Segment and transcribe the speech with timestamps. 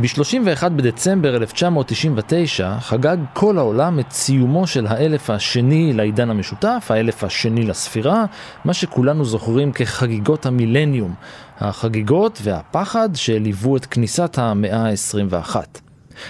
[0.00, 7.66] ב-31 בדצמבר 1999 חגג כל העולם את סיומו של האלף השני לעידן המשותף, האלף השני
[7.66, 8.24] לספירה,
[8.64, 11.14] מה שכולנו זוכרים כחגיגות המילניום,
[11.58, 15.56] החגיגות והפחד שליוו את כניסת המאה ה-21.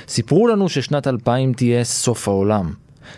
[0.08, 2.72] סיפרו לנו ששנת 2000 תהיה סוף העולם.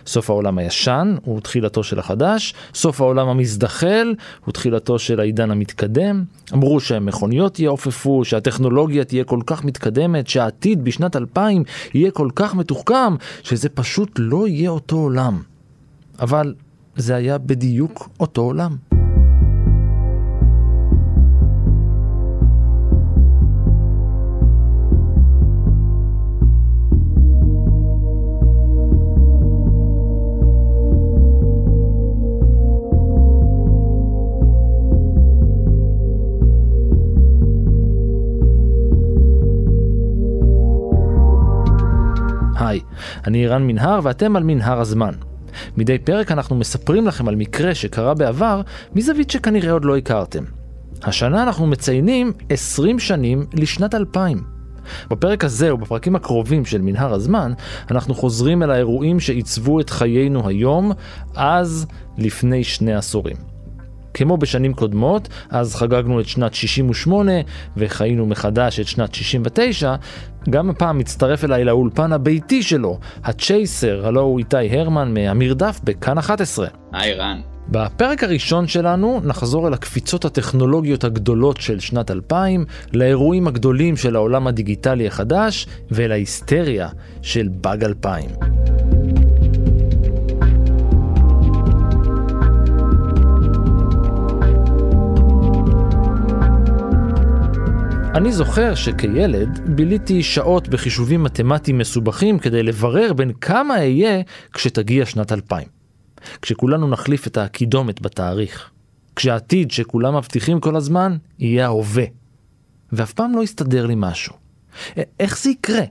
[0.07, 6.25] סוף העולם הישן הוא תחילתו של החדש, סוף העולם המזדחל הוא תחילתו של העידן המתקדם.
[6.55, 13.15] אמרו שהמכוניות יעופפו, שהטכנולוגיה תהיה כל כך מתקדמת, שהעתיד בשנת 2000 יהיה כל כך מתוחכם,
[13.43, 15.43] שזה פשוט לא יהיה אותו עולם.
[16.21, 16.55] אבל
[16.97, 18.90] זה היה בדיוק אותו עולם.
[43.26, 45.13] אני רן מנהר ואתם על מנהר הזמן.
[45.76, 48.60] מדי פרק אנחנו מספרים לכם על מקרה שקרה בעבר
[48.95, 50.45] מזווית שכנראה עוד לא הכרתם.
[51.02, 54.43] השנה אנחנו מציינים 20 שנים לשנת 2000.
[55.10, 57.52] בפרק הזה ובפרקים הקרובים של מנהר הזמן,
[57.90, 60.93] אנחנו חוזרים אל האירועים שעיצבו את חיינו היום,
[61.34, 61.87] אז
[62.18, 63.37] לפני שני עשורים.
[64.15, 67.33] כמו בשנים קודמות, אז חגגנו את שנת 68
[67.77, 69.94] וחיינו מחדש את שנת 69,
[70.50, 76.67] גם הפעם מצטרף אליי לאולפן הביתי שלו, הצ'ייסר, הלו הוא איתי הרמן מהמרדף בכאן 11.
[76.93, 77.41] היי רן.
[77.69, 84.47] בפרק הראשון שלנו נחזור אל הקפיצות הטכנולוגיות הגדולות של שנת 2000, לאירועים הגדולים של העולם
[84.47, 86.89] הדיגיטלי החדש ואל ההיסטריה
[87.23, 88.50] של באג 2000.
[98.15, 104.22] אני זוכר שכילד ביליתי שעות בחישובים מתמטיים מסובכים כדי לברר בין כמה אהיה
[104.53, 105.69] כשתגיע שנת 2000.
[106.43, 108.71] כשכולנו נחליף את הקידומת בתאריך.
[109.16, 112.04] כשהעתיד שכולם מבטיחים כל הזמן יהיה ההווה.
[112.93, 114.34] ואף פעם לא יסתדר לי משהו.
[115.21, 115.82] איך זה יקרה?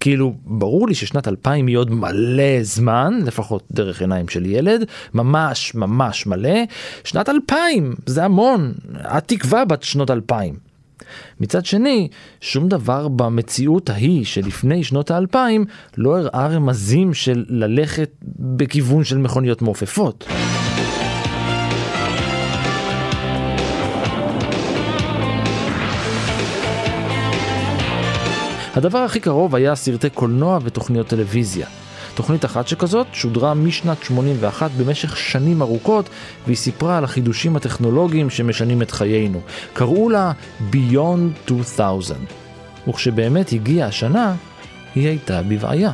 [0.00, 4.84] כאילו, ברור לי ששנת 2000 היא עוד מלא זמן, לפחות דרך עיניים של ילד,
[5.14, 6.58] ממש ממש מלא.
[7.04, 10.65] שנת 2000 זה המון, התקווה בת שנות 2000.
[11.40, 12.08] מצד שני,
[12.40, 15.64] שום דבר במציאות ההיא שלפני שנות האלפיים
[15.96, 20.26] לא הראה רמזים של ללכת בכיוון של מכוניות מעופפות.
[28.74, 31.66] הדבר הכי קרוב היה סרטי קולנוע ותוכניות טלוויזיה.
[32.16, 36.08] תוכנית אחת שכזאת שודרה משנת 81 במשך שנים ארוכות,
[36.44, 39.40] והיא סיפרה על החידושים הטכנולוגיים שמשנים את חיינו.
[39.72, 40.32] קראו לה
[40.72, 42.16] Beyond 2000.
[42.88, 44.34] וכשבאמת הגיעה השנה,
[44.94, 45.92] היא הייתה בבעיה.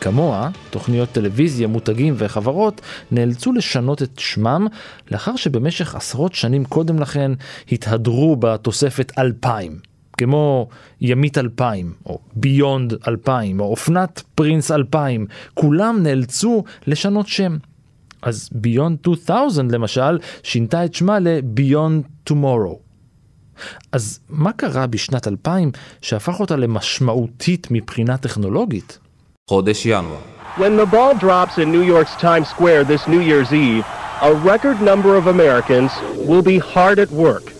[0.00, 4.66] כמוה, תוכניות טלוויזיה, מותגים וחברות נאלצו לשנות את שמם
[5.10, 7.32] לאחר שבמשך עשרות שנים קודם לכן
[7.72, 9.78] התהדרו בתוספת 2000.
[10.18, 10.68] כמו
[11.00, 17.56] ימית 2000, או ביונד 2000, או אופנת פרינס 2000, כולם נאלצו לשנות שם.
[18.22, 22.78] אז ביונד 2000 למשל, שינתה את שמה לביונד טומורו.
[23.92, 25.70] אז מה קרה בשנת 2000
[26.02, 28.98] שהפך אותה למשמעותית מבחינה טכנולוגית?
[29.50, 30.18] חודש ינואר.
[30.58, 33.84] When the ball drops in New York's Times Square this New Year's Eve,
[34.22, 35.90] a record number of Americans
[36.28, 37.55] will be hard at work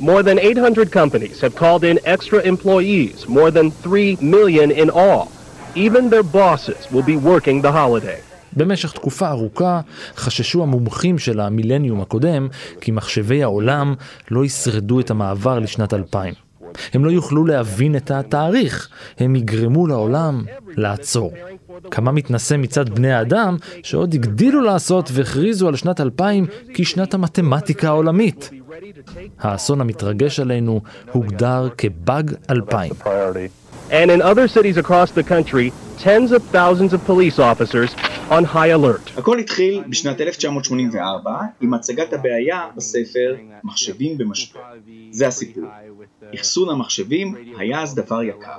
[0.00, 5.28] More than 800 companies have called in extra employees, more than 3 million in all.
[5.74, 8.20] Even their bosses will be working the holiday.
[8.56, 9.80] במשך תקופה ארוכה
[10.16, 12.48] חששו המומחים של המילניום הקודם
[12.80, 13.94] כי מחשבי העולם
[14.30, 16.34] לא ישרדו את המעבר לשנת 2000.
[16.94, 18.88] הם לא יוכלו להבין את התאריך,
[19.18, 20.44] הם יגרמו לעולם
[20.76, 21.32] לעצור.
[21.90, 28.50] כמה מתנשא מצד בני האדם שעוד הגדילו לעשות והכריזו על שנת 2000 כשנת המתמטיקה העולמית.
[29.38, 30.80] האסון המתרגש עלינו
[31.12, 32.92] הוגדר כבאג 2000.
[33.90, 37.90] And in other cities across the country, tens of thousands of police officers
[38.30, 39.18] on high alert.
[39.18, 44.60] הכל התחיל בשנת 1984 עם הצגת הבעיה בספר מחשבים במשבר.
[45.10, 45.64] זה הסיפור.
[46.34, 48.58] אחסון המחשבים היה אז דבר יקר.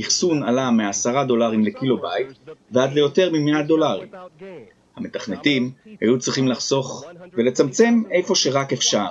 [0.00, 2.28] אחסון עלה מ-10 דולרים לקילו בייט
[2.70, 4.08] ועד ליותר מ-100 דולרים.
[4.98, 9.06] המתכנתים היו צריכים לחסוך ולצמצם איפה שרק אפשר.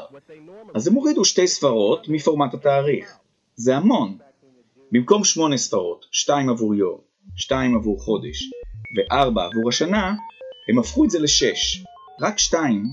[0.76, 3.18] אז הם הורידו שתי ספרות מפורמט התאריך.
[3.56, 4.18] זה המון.
[4.92, 6.98] במקום שמונה ספרות, שתיים עבור יום,
[7.36, 8.38] שתיים עבור חודש
[8.96, 10.14] וארבע עבור השנה,
[10.70, 11.84] הם הפכו את זה לשש.
[12.22, 12.84] רק שתיים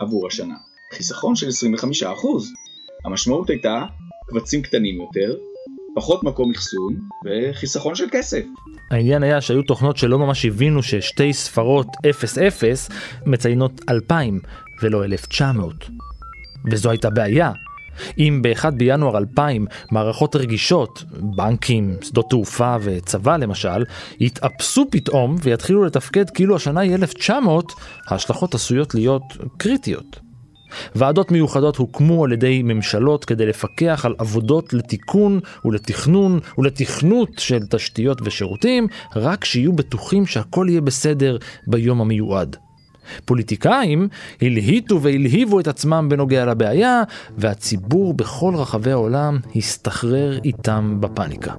[0.00, 0.54] עבור השנה.
[0.92, 2.06] חיסכון של 25%.
[3.04, 3.84] המשמעות הייתה
[4.28, 5.36] קבצים קטנים יותר,
[5.96, 8.42] פחות מקום אחסון וחיסכון של כסף.
[8.90, 11.86] העניין היה שהיו תוכנות שלא ממש הבינו ששתי ספרות
[12.20, 12.88] 00
[13.26, 14.40] מציינות 2000
[14.82, 15.74] ולא 1900.
[16.70, 17.52] וזו הייתה בעיה.
[18.18, 23.84] אם ב-1 בינואר 2000 מערכות רגישות, בנקים, שדות תעופה וצבא למשל,
[24.20, 27.72] יתאפסו פתאום ויתחילו לתפקד כאילו השנה היא 1900,
[28.06, 29.22] ההשלכות עשויות להיות
[29.56, 30.25] קריטיות.
[30.94, 38.18] ועדות מיוחדות הוקמו על ידי ממשלות כדי לפקח על עבודות לתיקון ולתכנון ולתכנות של תשתיות
[38.24, 38.86] ושירותים,
[39.16, 41.36] רק שיהיו בטוחים שהכל יהיה בסדר
[41.66, 42.56] ביום המיועד.
[43.24, 44.08] פוליטיקאים
[44.42, 47.02] הלהיטו והלהיבו את עצמם בנוגע לבעיה,
[47.38, 51.54] והציבור בכל רחבי העולם הסתחרר איתם בפאניקה.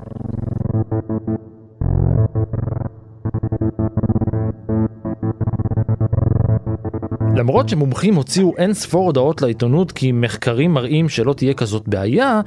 [7.37, 12.41] למרות שמומחים הוציאו אין ספור הודעות לעיתונות כי מחקרים מראים שלא תהיה כזאת בעיה,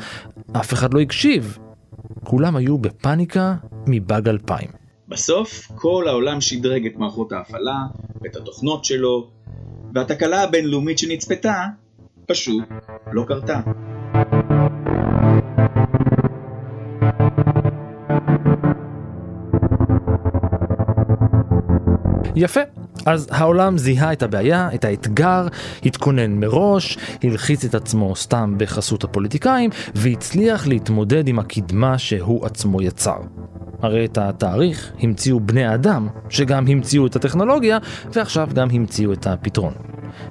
[0.52, 1.58] אף אחד לא הקשיב.
[2.24, 3.54] כולם היו בפאניקה
[3.86, 4.68] מבאג 2000.
[5.08, 7.76] בסוף כל העולם שדרג את מערכות ההפעלה
[8.22, 9.30] ואת התוכנות שלו,
[9.94, 11.64] והתקלה הבינלאומית שנצפתה
[12.26, 12.64] פשוט
[13.12, 13.60] לא קרתה.
[22.36, 22.60] יפה.
[23.06, 25.46] אז העולם זיהה את הבעיה, את האתגר,
[25.84, 33.18] התכונן מראש, הלחיץ את עצמו סתם בחסות הפוליטיקאים, והצליח להתמודד עם הקדמה שהוא עצמו יצר.
[33.82, 37.78] הרי את התאריך המציאו בני האדם, שגם המציאו את הטכנולוגיה,
[38.12, 39.72] ועכשיו גם המציאו את הפתרון.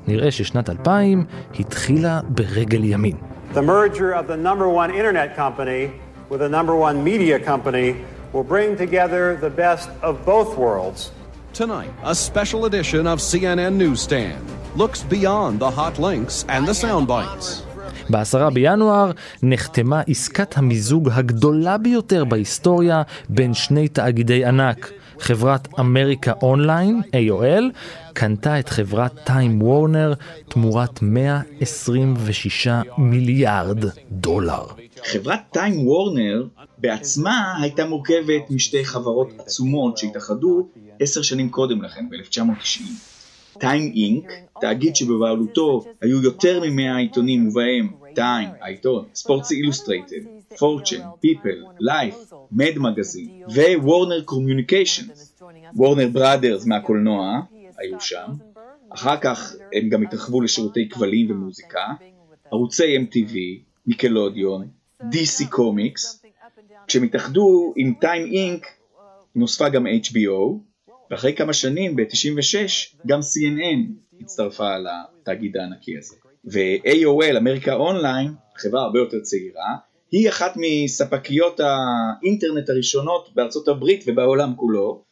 [0.08, 1.26] נראה ששנת 2000
[1.60, 3.16] התחילה ברגל ימין.
[3.54, 5.90] The merger of the number one internet company
[6.30, 7.96] with the number one media company
[8.34, 11.19] will bring together the best of both worlds.
[11.60, 14.42] Tonight, a special edition of CNN Newsstand
[14.82, 17.64] looks beyond the hot links and the sound bites.
[18.10, 19.12] בעשרה בינואר
[19.44, 24.92] נחתמה עסקת המיזוג הגדולה ביותר בהיסטוריה בין שני תאגידי ענק.
[25.20, 27.64] חברת אמריקה אונליין, AOL,
[28.14, 30.14] קנתה את חברת טיים וורנר
[30.50, 32.68] תמורת 126
[32.98, 34.64] מיליארד דולר.
[35.04, 36.48] חברת Time Warner
[36.78, 40.70] בעצמה הייתה מורכבת משתי חברות עצומות שהתאחדו
[41.00, 42.82] עשר שנים קודם לכן, ב-1990.
[43.60, 44.32] Time Inc,
[44.62, 50.22] תאגיד שבבעלותו היו יותר ממאה עיתונים ובהם Time, העיתון, Sports Illustrated,
[50.58, 52.16] Fortune, People, Life,
[52.52, 53.44] Mad מגזין
[53.82, 55.06] ו Warner Communication.
[55.76, 57.40] Warner Brothers מהקולנוע
[57.78, 58.32] היו שם,
[58.90, 61.86] אחר כך הם גם התרחבו לשירותי כבלים ומוזיקה,
[62.52, 63.36] ערוצי MTV,
[63.88, 64.68] ניקלודיון,
[65.02, 66.26] DC קומיקס,
[66.88, 68.68] כשהם התאחדו עם טיים אינק
[69.36, 70.58] נוספה גם HBO,
[71.12, 72.56] ואחרי כמה שנים, ב-96,
[73.08, 73.92] גם CNN
[74.22, 76.16] הצטרפה לתאגיד הענקי הזה.
[76.46, 79.76] ו-AOL, אמריקה אונליין, חברה הרבה יותר צעירה,
[80.12, 85.04] היא אחת מספקיות האינטרנט הראשונות בארצות הברית ובעולם כולו.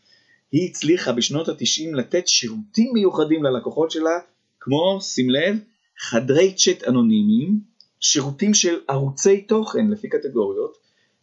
[0.51, 4.19] היא הצליחה בשנות ה-90 לתת שירותים מיוחדים ללקוחות שלה,
[4.59, 5.57] כמו, שים לב,
[5.99, 7.59] חדרי צ'אט אנונימיים,
[7.99, 10.77] שירותים של ערוצי תוכן לפי קטגוריות,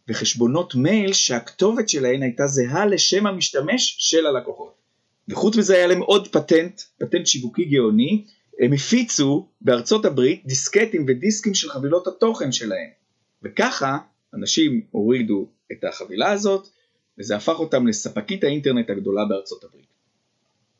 [0.09, 4.75] וחשבונות מייל שהכתובת שלהן הייתה זהה לשם המשתמש של הלקוחות.
[5.29, 8.25] וחוץ מזה היה להם עוד פטנט, פטנט שיווקי גאוני,
[8.59, 12.89] הם הפיצו בארצות הברית דיסקטים ודיסקים של חבילות התוכן שלהם.
[13.43, 13.97] וככה
[14.33, 16.67] אנשים הורידו את החבילה הזאת,
[17.19, 19.85] וזה הפך אותם לספקית האינטרנט הגדולה בארצות הברית.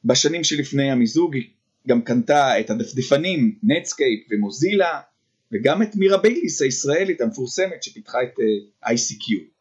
[0.05, 1.49] בשנים שלפני המיזוג היא
[1.87, 5.00] גם קנתה את הדפדפנים Netscape ו Mozilla,
[5.55, 8.39] וגם את מיראביליס הישראלית המפורסמת שפיתחה את
[8.83, 9.55] אה, ICQ.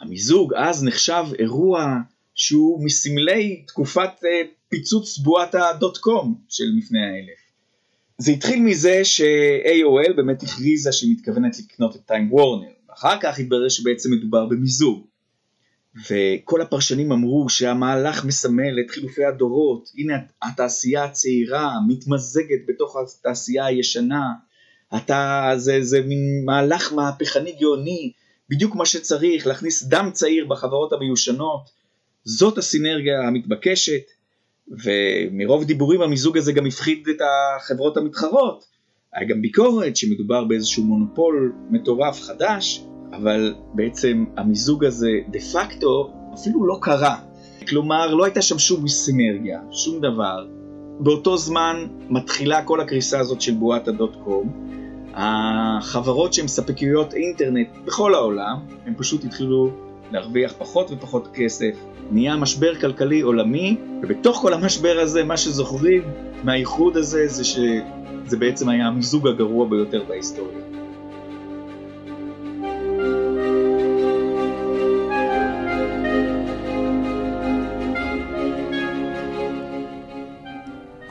[0.00, 1.96] המיזוג אז נחשב אירוע
[2.34, 4.26] שהוא מסמלי תקופת אה,
[4.68, 7.38] פיצוץ בועת ה dot com של לפני האלף.
[8.18, 13.68] זה התחיל מזה ש-AOL באמת הכריזה שהיא מתכוונת לקנות את Time Warner, ואחר כך התברר
[13.68, 15.06] שבעצם מדובר במיזוג.
[16.10, 24.22] וכל הפרשנים אמרו שהמהלך מסמל את חילופי הדורות, הנה התעשייה הצעירה מתמזגת בתוך התעשייה הישנה,
[24.96, 28.12] אתה, זה, זה מין מהלך מהפכני גאוני,
[28.50, 31.70] בדיוק מה שצריך, להכניס דם צעיר בחברות המיושנות,
[32.24, 34.02] זאת הסינרגיה המתבקשת,
[34.84, 38.64] ומרוב דיבורים המיזוג הזה גם הפחיד את החברות המתחרות.
[39.14, 46.66] היה גם ביקורת שמדובר באיזשהו מונופול מטורף חדש, אבל בעצם המיזוג הזה דה פקטו אפילו
[46.66, 47.16] לא קרה.
[47.68, 50.46] כלומר, לא הייתה שם שום סינרגיה, שום דבר.
[51.00, 54.68] באותו זמן מתחילה כל הקריסה הזאת של בועת הדוט קום.
[55.20, 58.56] החברות שהן ספקיות אינטרנט בכל העולם,
[58.86, 59.70] הן פשוט התחילו
[60.10, 61.74] להרוויח פחות ופחות כסף.
[62.10, 66.02] נהיה משבר כלכלי עולמי, ובתוך כל המשבר הזה, מה שזוכרים
[66.44, 70.58] מהאיחוד הזה, זה שזה בעצם היה המיזוג הגרוע ביותר בהיסטוריה.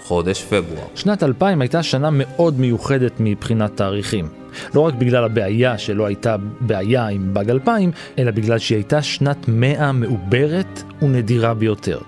[0.07, 0.87] חודש פברואר.
[0.95, 4.29] שנת 2000 הייתה שנה מאוד מיוחדת מבחינת תאריכים.
[4.75, 9.47] לא רק בגלל הבעיה שלא הייתה בעיה עם באג 2000, אלא בגלל שהיא הייתה שנת
[9.47, 11.99] 100 מעוברת ונדירה ביותר.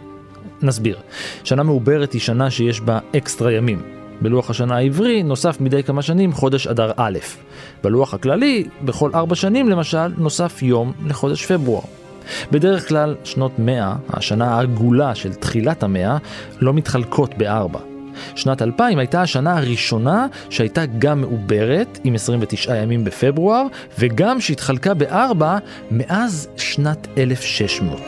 [0.61, 0.97] נסביר.
[1.43, 3.81] שנה מעוברת היא שנה שיש בה אקסטרה ימים.
[4.21, 7.17] בלוח השנה העברי נוסף מדי כמה שנים חודש אדר א'.
[7.83, 11.81] בלוח הכללי, בכל ארבע שנים למשל, נוסף יום לחודש פברואר.
[12.51, 16.17] בדרך כלל שנות 100, השנה העגולה של תחילת המאה,
[16.61, 17.88] לא מתחלקות בארבע.
[18.35, 23.63] שנת 2000 הייתה השנה הראשונה שהייתה גם מעוברת, עם 29 ימים בפברואר,
[23.99, 25.57] וגם שהתחלקה בארבע
[25.91, 28.01] מאז שנת 1600.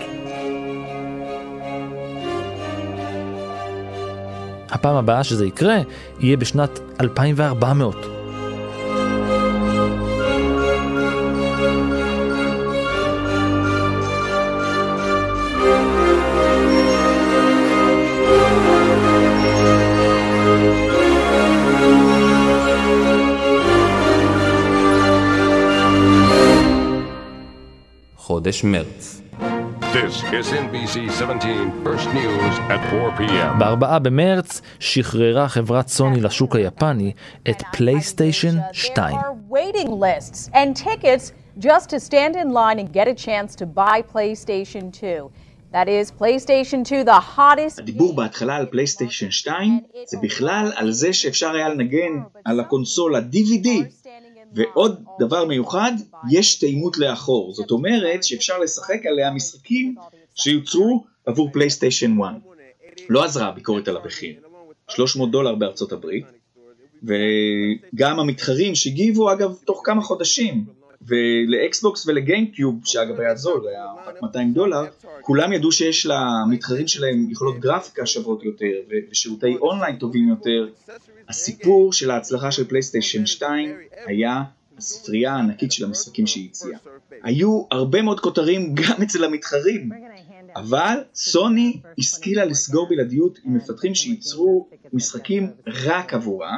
[4.69, 5.77] הפעם הבאה שזה יקרה,
[6.19, 8.20] יהיה בשנת 2400.
[28.41, 29.21] חודש מרץ.
[33.59, 37.11] בארבעה במרץ שחררה חברת סוני לשוק היפני
[37.49, 39.15] את פלייסטיישן 2.
[41.59, 45.29] just to stand in line and get a chance to buy PlayStation 2.
[45.71, 47.79] That is PlayStation 2, the hottest...
[47.79, 53.67] הדיבור בהתחלה על פלייסטיישן 2 זה בכלל על זה שאפשר היה לנגן על הקונסולה DVD
[54.55, 55.91] ועוד דבר מיוחד,
[56.31, 57.53] יש תאימות לאחור.
[57.53, 59.95] זאת אומרת שאפשר לשחק עליה משחקים
[60.35, 62.35] שיוצרו עבור פלייסטיישן 1.
[63.09, 64.35] לא עזרה הביקורת על המחיר.
[64.89, 66.25] 300 דולר בארצות הברית,
[67.03, 70.65] וגם המתחרים שהגיבו אגב תוך כמה חודשים,
[71.07, 74.85] ולאקסבוקס ולגיימקיוב, שאגב היה זול, היה רק 200 דולר,
[75.21, 78.75] כולם ידעו שיש למתחרים שלהם יכולות גרפיקה שוות יותר,
[79.11, 80.67] ושירותי אונליין טובים יותר.
[81.29, 84.43] הסיפור של ההצלחה של פלייסטיישן 2 היה
[84.77, 86.79] הספרייה הענקית של המשחקים שהיא הציעה.
[87.23, 89.89] היו הרבה מאוד כותרים גם אצל המתחרים,
[90.55, 96.57] אבל סוני השכילה לסגור בלעדיות עם מפתחים שייצרו משחקים רק עבורה,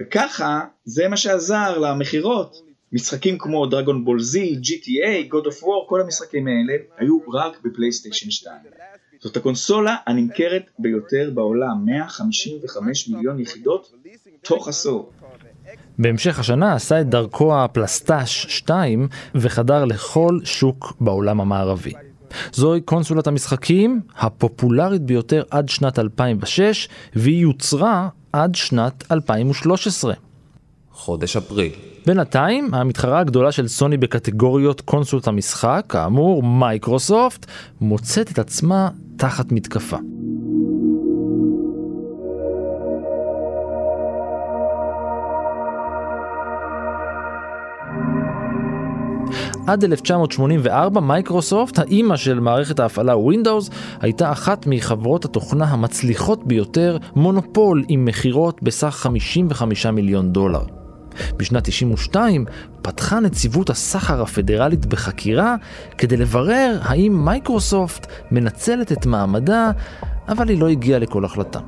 [0.00, 2.67] וככה זה מה שעזר למכירות.
[2.92, 8.30] משחקים כמו דרגון בול זי, GTA, God of War, כל המשחקים האלה היו רק בפלייסטיישן
[8.30, 8.56] 2.
[9.20, 13.92] זאת הקונסולה הנמכרת ביותר בעולם, 155 מיליון יחידות
[14.42, 15.12] תוך עשור.
[15.98, 21.92] בהמשך השנה עשה את דרכו הפלסטש 2 וחדר לכל שוק בעולם המערבי.
[22.52, 30.14] זוהי קונסולת המשחקים הפופולרית ביותר עד שנת 2006 והיא יוצרה עד שנת 2013.
[30.92, 31.72] חודש אפריל.
[32.06, 37.46] בינתיים, המתחרה הגדולה של סוני בקטגוריות קונסולת המשחק, כאמור מייקרוסופט,
[37.80, 39.96] מוצאת את עצמה תחת מתקפה.
[49.66, 57.84] עד 1984 מייקרוסופט, האימא של מערכת ההפעלה Windows, הייתה אחת מחברות התוכנה המצליחות ביותר, מונופול
[57.88, 60.77] עם מכירות בסך 55 מיליון דולר.
[61.36, 62.44] בשנת 92
[62.82, 65.56] פתחה נציבות הסחר הפדרלית בחקירה
[65.98, 69.70] כדי לברר האם מייקרוסופט מנצלת את מעמדה,
[70.28, 71.60] אבל היא לא הגיעה לכל החלטה.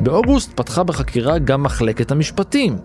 [0.00, 2.78] באוגוסט פתחה בחקירה גם מחלקת המשפטים.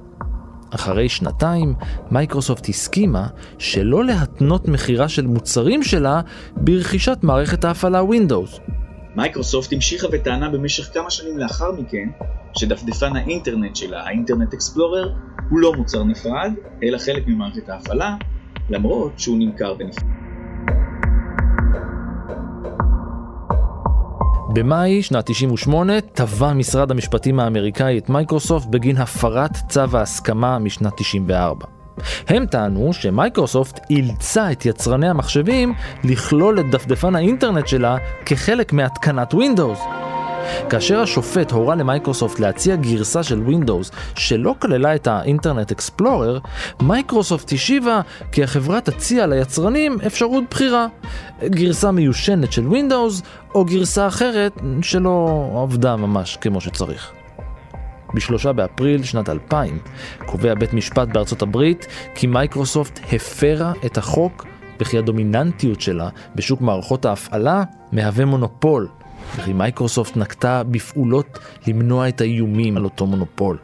[0.70, 1.74] אחרי שנתיים,
[2.12, 3.28] מייקרוסופט הסכימה
[3.58, 6.22] שלא להתנות מכירה של מוצרים שלה
[6.58, 8.73] ברכישת מערכת ההפעלה Windows.
[9.16, 12.10] מייקרוסופט המשיכה וטענה במשך כמה שנים לאחר מכן
[12.58, 15.14] שדפדפן האינטרנט שלה, ה Internet Explorer,
[15.50, 16.52] הוא לא מוצר נפרד,
[16.84, 18.16] אלא חלק ממערכת ההפעלה,
[18.70, 20.04] למרות שהוא נמכר בנפרד.
[24.56, 31.83] במאי שנת 98 תבע משרד המשפטים האמריקאי את מייקרוסופט בגין הפרת צו ההסכמה משנת 94.
[32.28, 35.74] הם טענו שמייקרוסופט אילצה את יצרני המחשבים
[36.04, 37.96] לכלול את דפדפן האינטרנט שלה
[38.26, 39.80] כחלק מהתקנת Windows.
[40.70, 46.40] כאשר השופט הורה למייקרוסופט להציע גרסה של Windows שלא כללה את ה Internet Explorer,
[46.82, 50.88] מייקרוסופט השיבה כי החברה תציע ליצרנים אפשרות בחירה,
[51.46, 53.24] גרסה מיושנת של Windows
[53.56, 57.23] או גרסה אחרת שלא עבדה ממש כמו שצריך.
[58.14, 59.80] בשלושה באפריל שנת 2000
[60.26, 64.46] קובע בית משפט בארצות הברית כי מייקרוסופט הפרה את החוק
[64.80, 68.88] וכי הדומיננטיות שלה בשוק מערכות ההפעלה מהווה מונופול,
[69.36, 73.58] וכי מייקרוסופט נקטה בפעולות למנוע את האיומים על אותו מונופול.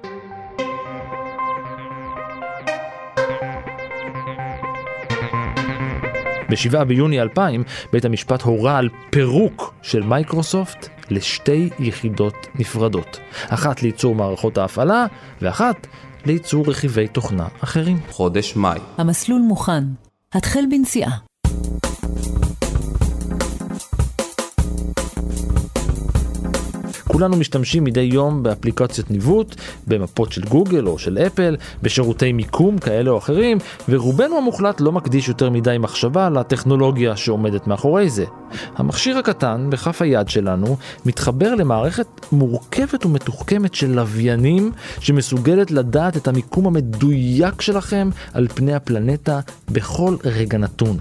[6.50, 7.63] ב-7 ביוני 2000
[7.94, 15.06] בית המשפט הורה על פירוק של מייקרוסופט לשתי יחידות נפרדות, אחת לייצור מערכות ההפעלה
[15.42, 15.88] ואחת
[16.25, 18.00] לייצור רכיבי תוכנה אחרים.
[18.10, 18.80] חודש מאי.
[18.98, 19.84] המסלול מוכן.
[20.34, 21.12] התחל בנסיעה.
[27.19, 29.55] כולנו משתמשים מדי יום באפליקציות ניווט,
[29.88, 33.57] במפות של גוגל או של אפל, בשירותי מיקום כאלה או אחרים,
[33.89, 38.25] ורובנו המוחלט לא מקדיש יותר מדי מחשבה לטכנולוגיה שעומדת מאחורי זה.
[38.75, 46.67] המכשיר הקטן, בכף היד שלנו, מתחבר למערכת מורכבת ומתוחכמת של לוויינים, שמסוגלת לדעת את המיקום
[46.67, 49.39] המדויק שלכם על פני הפלנטה
[49.71, 50.97] בכל רגע נתון.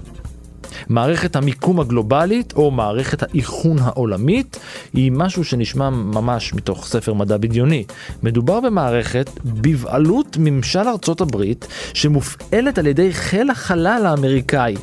[0.89, 4.59] מערכת המיקום הגלובלית או מערכת האיכון העולמית
[4.93, 7.83] היא משהו שנשמע ממש מתוך ספר מדע בדיוני.
[8.23, 14.75] מדובר במערכת בבעלות ממשל ארצות הברית שמופעלת על ידי חיל החלל האמריקאי.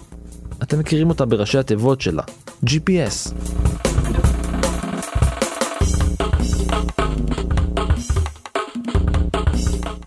[0.63, 2.23] אתם מכירים אותה בראשי התיבות שלה,
[2.65, 3.33] GPS.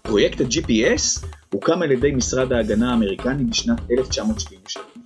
[0.01, 4.99] פרויקט ה-GPS הוקם על ידי משרד ההגנה האמריקני בשנת 1977.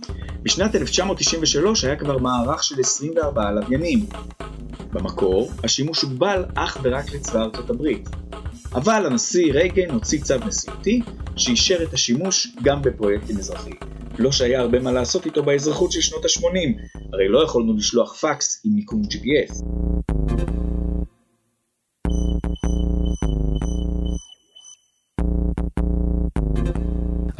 [0.44, 4.06] בשנת 1993 היה כבר מערך של 24 לוויינים.
[4.92, 8.10] במקור, השימוש הוגבל אך ורק לצבא ארצות הברית.
[8.74, 11.02] אבל הנשיא רייגן הוציא צו נשיאותי
[11.36, 13.76] שאישר את השימוש גם בפרויקטים אזרחיים.
[14.20, 18.62] לא שהיה הרבה מה לעשות איתו באזרחות של שנות ה-80, הרי לא יכולנו לשלוח פקס
[18.66, 19.64] עם מיקום GPS.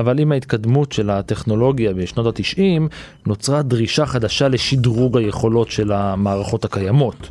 [0.04, 2.82] אבל עם ההתקדמות של הטכנולוגיה בשנות ה-90,
[3.26, 7.30] נוצרה דרישה חדשה לשדרוג היכולות של המערכות הקיימות.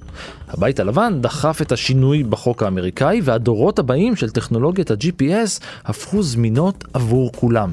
[0.48, 7.32] הבית הלבן דחף את השינוי בחוק האמריקאי, והדורות הבאים של טכנולוגיית ה-GPS הפכו זמינות עבור
[7.32, 7.70] כולם.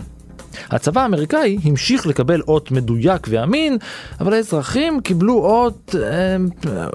[0.70, 3.78] הצבא האמריקאי המשיך לקבל אות מדויק ואמין,
[4.20, 6.38] אבל האזרחים קיבלו אות, אה,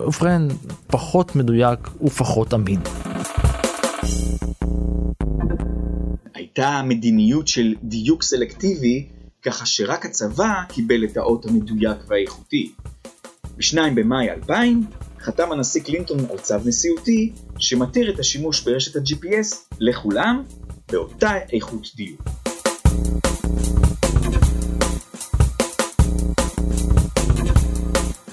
[0.06, 0.42] ובכן,
[0.86, 2.80] פחות מדויק ופחות אמין.
[6.58, 9.06] הייתה מדיניות של דיוק סלקטיבי,
[9.42, 12.72] ככה שרק הצבא קיבל את האות המדויק והאיכותי.
[13.56, 14.84] ב-2 במאי 2000
[15.20, 20.42] חתם הנשיא קלינטון על צו נשיאותי שמתיר את השימוש ברשת ה-GPS לכולם
[20.92, 22.22] באותה איכות דיוק.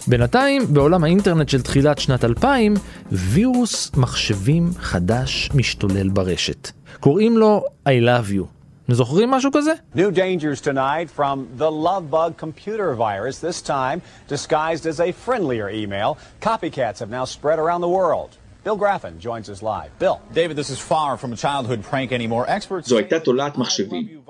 [0.07, 2.73] בינתיים, בעולם האינטרנט של תחילת שנת 2000,
[3.12, 6.80] וירוס מחשבים חדש משתולל ברשת.
[6.99, 8.45] קוראים לו I love you.
[8.93, 9.73] זוכרים משהו כזה?
[9.95, 16.17] New dangers tonight from the Lovebug computer virus, this time disguised as a friendlier email.
[16.41, 18.32] Copycats have now spread around the world.
[18.63, 19.91] Bill Graffin joins us live.
[19.97, 20.17] Bill.
[20.34, 22.45] David, this is far from a childhood prank anymore.
[22.47, 22.89] Experts...
[22.89, 24.21] זו הייתה תולעת מחשבים.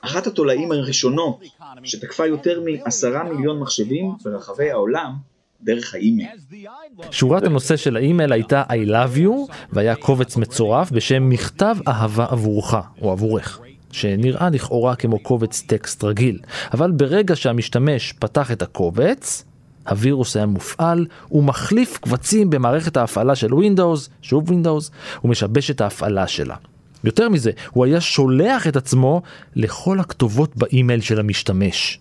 [0.00, 1.40] אחת התולעים הראשונות
[1.84, 5.12] שתקפה יותר מעשרה מיליון מחשבים ברחבי העולם
[5.62, 6.28] דרך האימייל.
[7.10, 12.74] שורת הנושא של האימייל הייתה I love you, והיה קובץ מצורף בשם מכתב אהבה עבורך,
[13.02, 13.60] או עבורך.
[13.92, 16.38] שנראה לכאורה כמו קובץ טקסט רגיל,
[16.72, 19.44] אבל ברגע שהמשתמש פתח את הקובץ,
[19.88, 24.90] הווירוס היה מופעל, הוא מחליף קבצים במערכת ההפעלה של Windows, שוב Windows,
[25.24, 26.56] ומשבש את ההפעלה שלה.
[27.04, 29.22] יותר מזה, הוא היה שולח את עצמו
[29.56, 32.00] לכל הכתובות באימייל של המשתמש.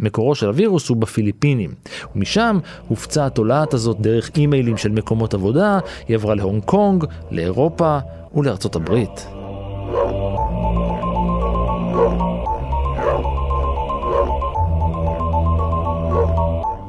[0.00, 1.70] מקורו של הווירוס הוא בפיליפינים,
[2.16, 2.58] ומשם
[2.88, 7.98] הופצה התולעת הזאת דרך אימיילים של מקומות עבודה, היא עברה להונג קונג, לאירופה
[8.34, 9.26] ולארצות הברית.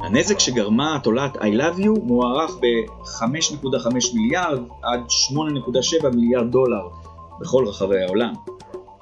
[0.04, 5.00] הנזק שגרמה התולעת I Love You מוערך ב-5.5 מיליארד עד
[5.32, 6.88] 8.7 מיליארד דולר
[7.40, 8.34] בכל רחבי העולם.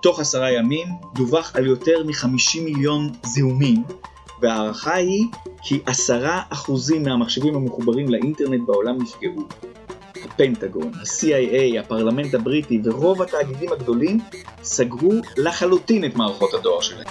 [0.01, 3.83] תוך עשרה ימים דווח על יותר מ-50 מיליון זיהומים,
[4.41, 5.25] וההערכה היא
[5.63, 9.47] כי עשרה אחוזים מהמחשבים המחוברים לאינטרנט בעולם נפגעו.
[10.25, 14.19] הפנטגון, ה-CIA, הפרלמנט הבריטי ורוב התאגידים הגדולים
[14.63, 17.07] סגרו לחלוטין את מערכות הדואר שלהם.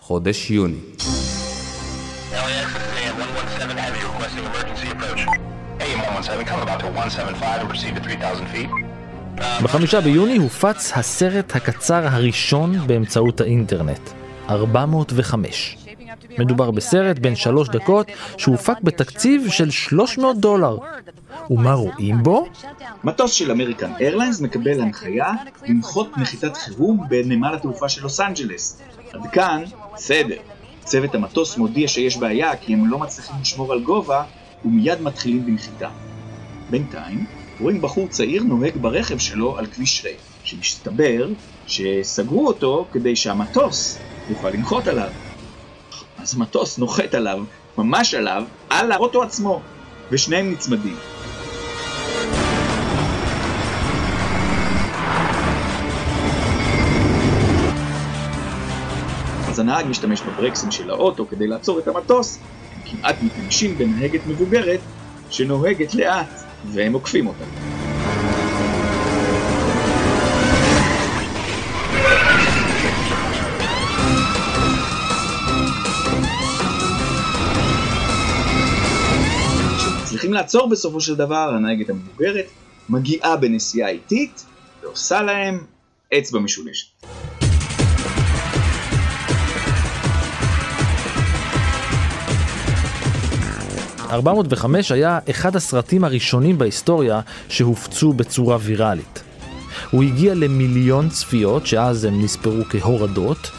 [0.00, 0.97] חודש יוני
[9.62, 14.10] בחמישה ביוני הופץ הסרט הקצר הראשון באמצעות האינטרנט,
[14.50, 15.76] 405.
[16.38, 20.76] מדובר בסרט בן שלוש דקות שהופק בתקציב של 300 דולר.
[21.50, 22.46] ומה רואים בו?
[23.04, 25.32] מטוס של אמריקן איירליינס מקבל הנחיה
[25.68, 28.80] לנחות נחיתת חירום בנמל התעופה של לוס אנג'לס.
[29.12, 29.62] עד כאן,
[29.94, 30.36] בסדר.
[30.84, 34.22] צוות המטוס מודיע שיש בעיה כי הם לא מצליחים לשמור על גובה
[34.64, 35.88] ומיד מתחילים בנחיתה.
[36.70, 37.24] בינתיים,
[37.60, 41.28] רואים בחור צעיר נוהג ברכב שלו על כביש ריק, שמסתבר
[41.66, 43.98] שסגרו אותו כדי שהמטוס
[44.30, 45.10] יוכל לנחות עליו.
[46.18, 47.44] אז המטוס נוחת עליו,
[47.78, 49.60] ממש עליו, על האוטו עצמו,
[50.10, 50.96] ושניהם נצמדים.
[59.48, 62.38] אז הנהג משתמש בברקסים של האוטו כדי לעצור את המטוס,
[62.74, 64.80] הם כמעט מתנגשים בנהגת מבוגרת
[65.30, 67.44] שנוהגת לאט, והם עוקפים אותה.
[79.78, 82.46] כשמצליחים לעצור בסופו של דבר, הנהגת המבוגרת
[82.88, 84.44] מגיעה בנסיעה איטית
[84.82, 85.64] ועושה להם
[86.18, 87.17] אצבע משולשת.
[94.10, 99.22] ו-405 היה אחד הסרטים הראשונים בהיסטוריה שהופצו בצורה ויראלית.
[99.90, 103.50] הוא הגיע למיליון צפיות, שאז הם נספרו כהורדות,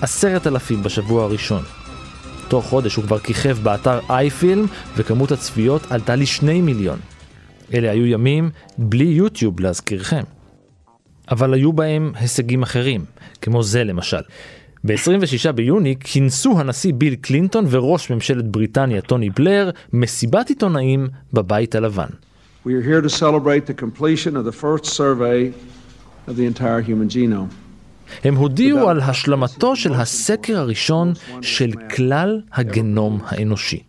[0.00, 1.62] עשרת אלפים בשבוע הראשון.
[2.48, 6.98] תוך חודש הוא כבר כיכב באתר אייפילם, וכמות הצפיות עלתה לשני מיליון.
[7.74, 10.22] אלה היו ימים בלי יוטיוב להזכירכם.
[11.30, 13.04] אבל היו בהם הישגים אחרים,
[13.42, 14.20] כמו זה למשל.
[14.86, 22.08] ב-26 ביוני כינסו הנשיא ביל קלינטון וראש ממשלת בריטניה טוני בלר מסיבת עיתונאים בבית הלבן.
[22.66, 25.52] We are here to celebrate the completion of the first survey
[26.28, 27.65] of the entire human genome.
[28.24, 33.82] הם הודיעו על השלמתו של הסקר הראשון של כלל הגנום האנושי.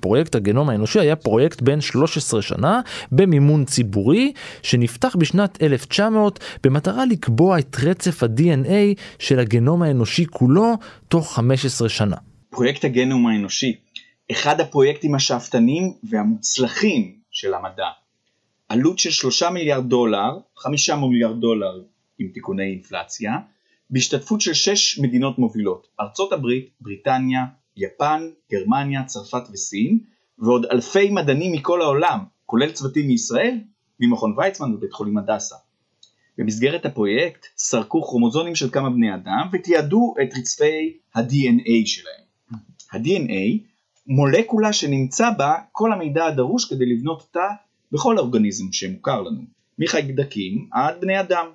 [0.00, 2.80] פרויקט הגנום האנושי היה פרויקט בן 13 שנה
[3.12, 10.74] במימון ציבורי שנפתח בשנת 1900 במטרה לקבוע את רצף ה-DNA של הגנום האנושי כולו
[11.08, 12.16] תוך 15 שנה.
[12.50, 13.76] פרויקט הגנום האנושי,
[14.30, 17.86] אחד הפרויקטים השאפתניים והמוצלחים של המדע.
[18.68, 21.80] עלות של 3 מיליארד דולר, 5 מיליארד דולר
[22.18, 23.32] עם תיקוני אינפלציה,
[23.90, 27.44] בהשתתפות של שש מדינות מובילות, ארצות הברית, בריטניה,
[27.76, 29.98] יפן, גרמניה, צרפת וסין,
[30.38, 33.58] ועוד אלפי מדענים מכל העולם, כולל צוותים מישראל,
[34.00, 35.56] ממכון ויצמן ובית חולים הדסה.
[36.38, 42.26] במסגרת הפרויקט סרקו כרומוזונים של כמה בני אדם ותיעדו את רצפי ה-DNA שלהם.
[42.92, 43.66] ה-DNA
[44.06, 47.48] מולקולה שנמצא בה כל המידע הדרוש כדי לבנות תא
[47.92, 49.42] בכל אורגניזם שמוכר לנו,
[49.78, 51.46] מחיידקים עד בני אדם.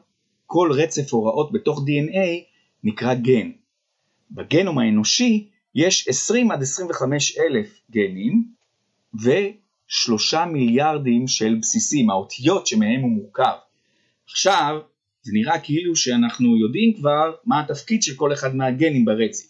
[0.54, 2.44] כל רצף הוראות בתוך DNA
[2.84, 3.52] נקרא גן.
[4.32, 8.44] בגנום האנושי יש 20 עד 25 אלף גנים
[9.16, 13.54] ושלושה מיליארדים של בסיסים, האותיות שמהם הוא מורכב.
[14.30, 14.80] עכשיו,
[15.22, 19.50] זה נראה כאילו שאנחנו יודעים כבר מה התפקיד של כל אחד מהגנים ברצף.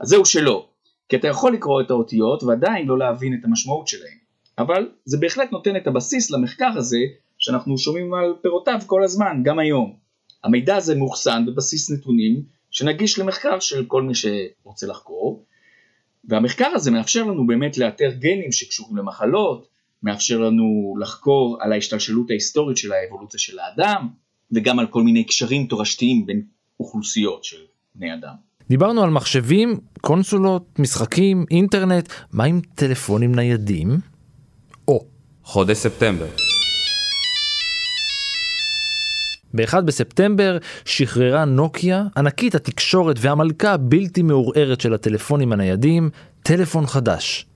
[0.00, 0.68] אז זהו שלא,
[1.08, 4.18] כי אתה יכול לקרוא את האותיות ועדיין לא להבין את המשמעות שלהם.
[4.58, 7.00] אבל זה בהחלט נותן את הבסיס למחקר הזה
[7.38, 10.07] שאנחנו שומעים על פירותיו כל הזמן, גם היום.
[10.44, 15.44] המידע הזה מאוחסן בבסיס נתונים שנגיש למחקר של כל מי שרוצה לחקור,
[16.24, 19.68] והמחקר הזה מאפשר לנו באמת לאתר גנים שקשורים למחלות,
[20.02, 24.08] מאפשר לנו לחקור על ההשתלשלות ההיסטורית של האבולוציה של האדם,
[24.52, 26.42] וגם על כל מיני קשרים תורשתיים בין
[26.80, 27.56] אוכלוסיות של
[27.94, 28.34] בני אדם.
[28.68, 33.88] דיברנו על מחשבים, קונסולות, משחקים, אינטרנט, מה עם טלפונים ניידים?
[34.88, 35.04] או.
[35.42, 36.47] חודש ספטמבר.
[39.54, 46.10] ב-1 בספטמבר שחררה נוקיה, ענקית התקשורת והמלכה הבלתי מעורערת של הטלפונים הניידים,
[46.42, 47.46] טלפון חדש.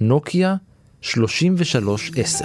[0.00, 0.56] נוקיה
[1.00, 2.44] 3310.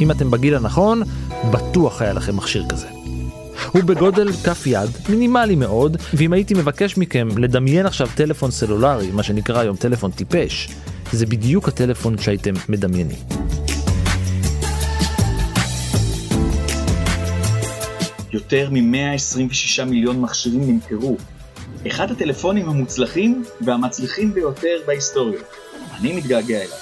[0.00, 1.02] אם אתם בגיל הנכון,
[1.50, 2.86] בטוח היה לכם מכשיר כזה.
[3.72, 9.22] הוא בגודל כף יד, מינימלי מאוד, ואם הייתי מבקש מכם לדמיין עכשיו טלפון סלולרי, מה
[9.22, 10.68] שנקרא היום טלפון טיפש,
[11.12, 13.18] זה בדיוק הטלפון שהייתם מדמיינים.
[18.32, 21.16] יותר מ-126 מיליון מכשירים נמכרו.
[21.86, 25.40] אחד הטלפונים המוצלחים והמצליחים ביותר בהיסטוריה.
[26.00, 26.78] אני מתגעגע אליו.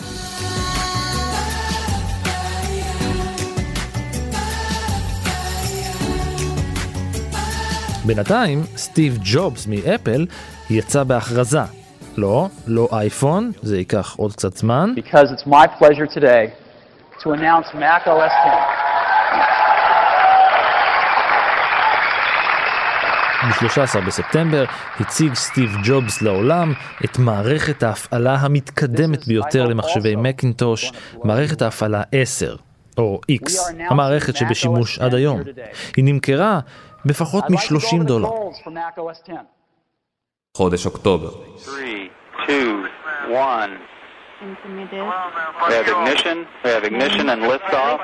[8.06, 10.26] בינתיים, סטיב ג'ובס מאפל
[10.70, 11.79] יצא בהכרזה.
[12.16, 14.94] לא, לא אייפון, זה ייקח עוד קצת זמן.
[14.96, 16.50] Because it's my pleasure today
[17.22, 18.80] to announce Mac OS 10.
[23.48, 24.64] ב-13 בספטמבר
[25.00, 26.72] הציג סטיב ג'ובס לעולם
[27.04, 30.92] את מערכת ההפעלה המתקדמת ביותר למחשבי מקינטוש,
[31.24, 32.56] מערכת ההפעלה 10,
[32.98, 33.52] או X,
[33.90, 35.40] המערכת שבשימוש עד היום.
[35.96, 36.60] היא נמכרה
[37.04, 38.28] בפחות מ-30 דולר.
[40.56, 41.30] חודש אוקטובר.
[41.58, 42.10] 3,
[42.46, 42.84] 2,
[43.30, 43.70] 1.
[45.68, 47.98] We have ignition, we have ignition and liftoff.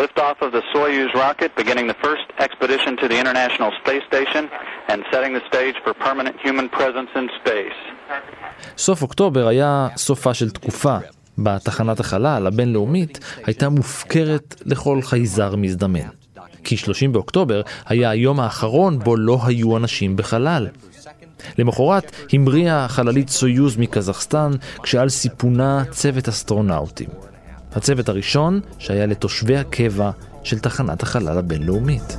[0.00, 4.44] Liftoff of the Soyuz rocket, beginning the first expedition to the International Space Station
[4.90, 7.78] and setting the stage for permanent human presence in space.
[8.78, 10.96] סוף אוקטובר היה סופה של תקופה.
[11.38, 16.17] בתחנת החלל הבינלאומית הייתה מופקרת לכל חייזר מזדמן.
[16.68, 20.68] כי 30 באוקטובר היה היום האחרון בו לא היו אנשים בחלל.
[21.58, 24.50] למחרת המריאה חללית סויוז מקזחסטן
[24.82, 27.08] כשעל סיפונה צוות אסטרונאוטים.
[27.72, 30.10] הצוות הראשון שהיה לתושבי הקבע
[30.44, 32.16] של תחנת החלל הבינלאומית.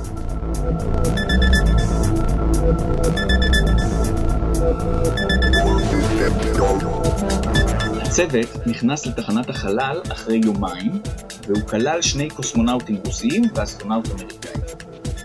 [8.02, 11.00] הצוות נכנס לתחנת החלל אחרי יומיים,
[11.50, 14.52] והוא כלל שני קוסמונאוטים רוסיים ואסטרונאוט אמריקאי.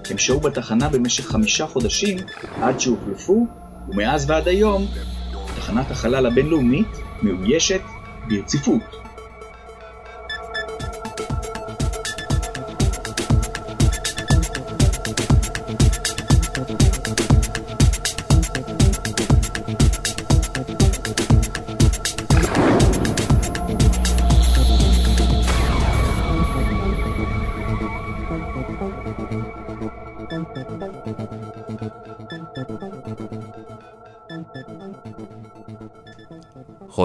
[0.10, 2.18] הם שהו בתחנה במשך חמישה חודשים
[2.62, 3.48] עד שהוחלפו,
[3.90, 4.88] ומאז ועד היום
[5.56, 6.88] תחנת החלל הבינלאומית
[7.22, 7.82] מאוישת
[8.30, 9.05] ברציפות.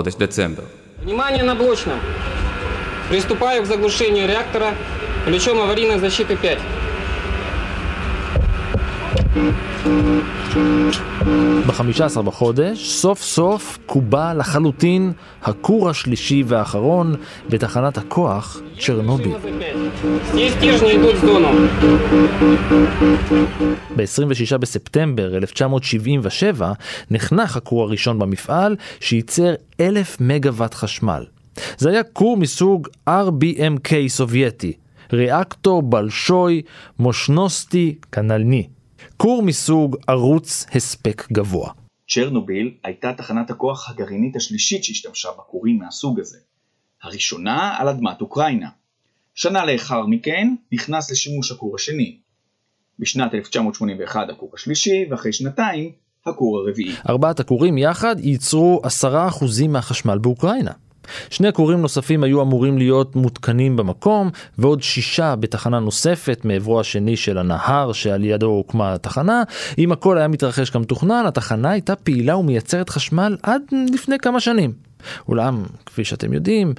[0.01, 0.65] колодець Децембер.
[1.03, 1.99] Внимание на блочном.
[3.11, 4.73] Приступаю к заглушению реактора
[5.27, 6.59] ключом аварийной защиты 5.
[11.67, 15.13] ב-15 בחודש, סוף סוף קובע לחלוטין
[15.43, 17.15] הכור השלישי והאחרון
[17.49, 19.31] בתחנת הכוח צ'רנובי.
[23.97, 26.73] ב-26 בספטמבר 1977
[27.11, 31.25] נחנך הכור הראשון במפעל שייצר 1,000 מגוואט חשמל.
[31.79, 34.73] זה היה כור מסוג RBMK סובייטי,
[35.13, 36.63] ריאקטור בלשוי
[36.99, 38.67] מושנוסטי כנלני.
[39.23, 41.71] כור מסוג ערוץ הספק גבוה.
[42.09, 46.39] צ'רנוביל הייתה תחנת הכוח הגרעינית השלישית שהשתמשה בכורים מהסוג הזה.
[47.03, 48.69] הראשונה על אדמת אוקראינה.
[49.35, 52.17] שנה לאחר מכן נכנס לשימוש הכור השני.
[52.99, 55.93] בשנת 1981 הכור השלישי, ואחרי שנתיים
[56.27, 56.95] הכור הרביעי.
[57.09, 60.73] ארבעת הכורים יחד ייצרו עשרה אחוזים מהחשמל באוקראינה.
[61.31, 67.39] שני כורים נוספים היו אמורים להיות מותקנים במקום, ועוד שישה בתחנה נוספת מעברו השני של
[67.39, 69.43] הנהר שעל ידו הוקמה התחנה.
[69.79, 74.73] אם הכל היה מתרחש כמתוכנן, התחנה הייתה פעילה ומייצרת חשמל עד לפני כמה שנים.
[75.29, 76.75] אולם, כפי שאתם יודעים,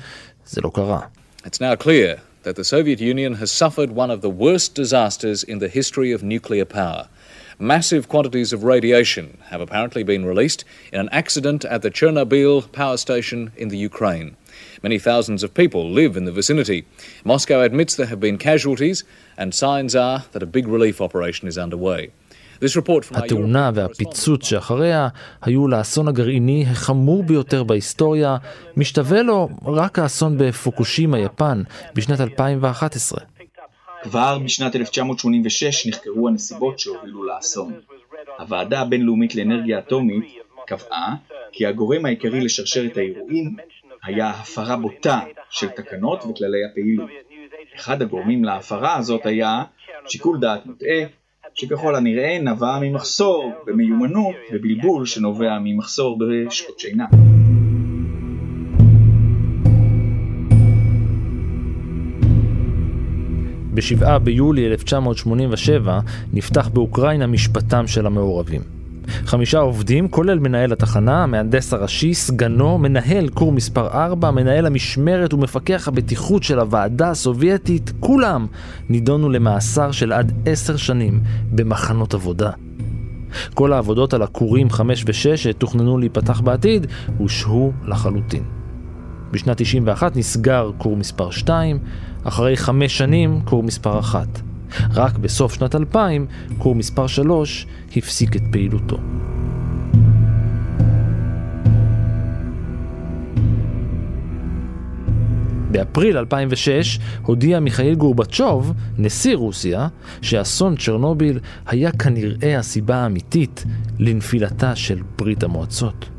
[0.45, 0.99] זה לא קרה.
[1.45, 5.59] It's now clear that the Soviet Union has suffered one of the worst disasters in
[5.59, 7.03] the history of nuclear power.
[7.61, 12.97] Massive quantities of radiation have apparently been released in an accident at the Chernobyl power
[12.97, 14.35] station in the Ukraine.
[14.81, 16.85] Many thousands of people live in the vicinity.
[17.23, 19.03] Moscow admits there have been casualties,
[19.37, 22.09] and signs are that a big relief operation is underway.
[23.11, 25.07] התאונה והפיצוץ שאחריה
[25.41, 28.37] היו לאסון הגרעיני החמור ביותר בהיסטוריה,
[28.77, 31.63] משתווה לו רק האסון בפוקושימה, יפן,
[31.95, 33.19] בשנת 2011.
[34.03, 37.73] כבר בשנת 1986 נחקרו הנסיבות שהובילו לאסון.
[38.39, 40.23] הוועדה הבינלאומית לאנרגיה אטומית
[40.67, 41.15] קבעה
[41.51, 43.55] כי הגורם העיקרי לשרשרת האירועים
[44.03, 47.09] היה הפרה בוטה של תקנות וכללי הפעילות.
[47.75, 49.63] אחד הגורמים להפרה הזאת היה
[50.07, 51.03] שיקול דעת מוטעה,
[51.53, 57.05] שככל הנראה נבע ממחסור במיומנות ובלבול שנובע ממחסור בשעות שינה.
[63.73, 65.99] ב-7 ביולי 1987
[66.33, 68.61] נפתח באוקראינה משפטם של המעורבים.
[69.07, 75.87] חמישה עובדים, כולל מנהל התחנה, המהנדס הראשי, סגנו, מנהל כור מספר 4, מנהל המשמרת ומפקח
[75.87, 78.47] הבטיחות של הוועדה הסובייטית, כולם
[78.89, 82.51] נידונו למאסר של עד עשר שנים במחנות עבודה.
[83.53, 88.43] כל העבודות על הכורים 5 ו-6 שתוכננו להיפתח בעתיד הושהו לחלוטין.
[89.31, 91.79] בשנת 91 נסגר כור מספר 2,
[92.23, 94.27] אחרי חמש שנים כור מספר 1.
[94.93, 96.25] רק בסוף שנת 2000,
[96.57, 98.97] כור מספר 3 הפסיק את פעילותו.
[105.71, 109.87] באפריל 2006 הודיע מיכאל גורבצ'וב, נשיא רוסיה,
[110.21, 113.65] שאסון צ'רנוביל היה כנראה הסיבה האמיתית
[113.99, 116.09] לנפילתה של ברית המועצות.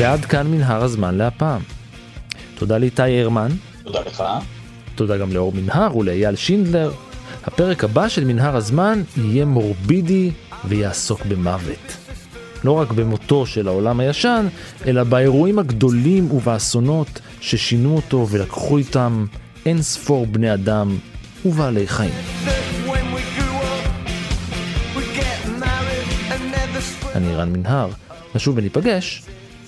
[0.00, 1.60] ועד כאן מנהר הזמן להפעם.
[2.54, 3.48] תודה לאיתי הרמן.
[3.84, 4.24] תודה לך.
[4.94, 6.92] תודה גם לאור מנהר ולאייל שינדלר.
[7.44, 10.30] הפרק הבא של מנהר הזמן יהיה מורבידי
[10.64, 11.96] ויעסוק במוות.
[12.64, 14.46] לא רק במותו של העולם הישן,
[14.86, 19.26] אלא באירועים הגדולים ובאסונות ששינו אותו ולקחו איתם
[19.66, 20.96] אין ספור בני אדם
[21.44, 22.14] ובעלי חיים.
[27.14, 27.88] אני רן מנהר,
[28.34, 29.22] נשוב וניפגש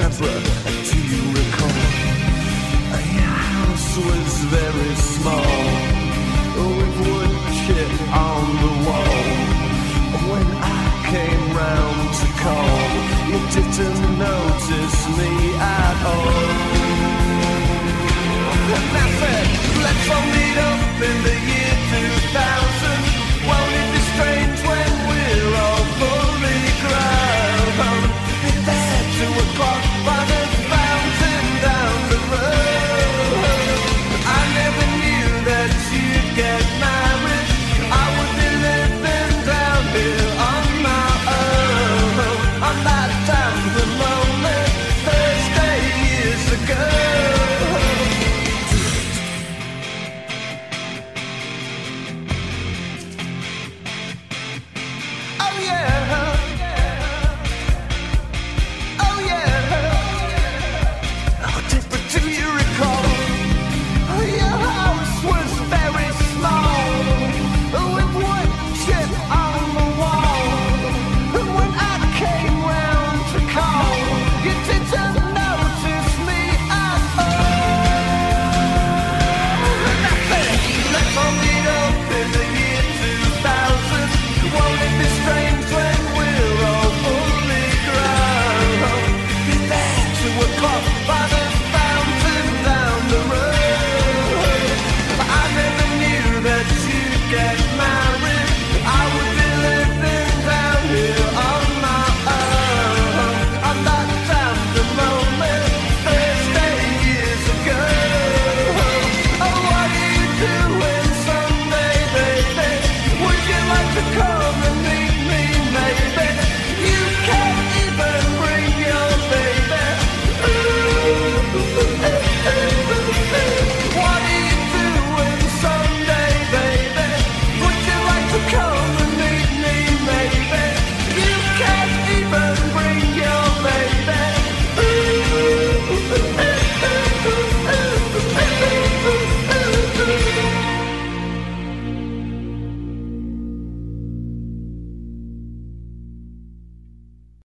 [0.00, 0.40] Deborah,
[0.88, 1.80] do you recall?
[3.18, 5.52] Your house was very small,
[6.56, 9.20] with wood chip on the wall.
[10.32, 12.80] When I came round to call,
[13.28, 16.79] you didn't notice me at all.